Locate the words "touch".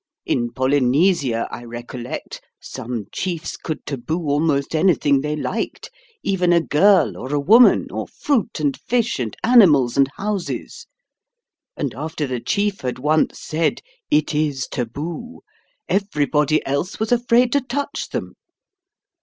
17.61-18.09